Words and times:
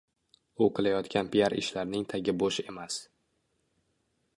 U 0.65 0.67
qilayotgan 0.79 1.29
piar 1.37 1.57
ishlarning 1.59 2.09
tagi 2.15 2.37
bo‘sh 2.45 2.61
emas. 2.75 3.01